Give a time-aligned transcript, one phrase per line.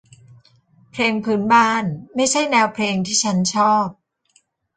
[0.91, 1.83] เพลงพื้นบ้าน
[2.15, 3.87] ไม่ใช่แนวเพลงที่ฉันชอบ